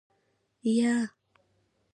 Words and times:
يه. 0.77 0.95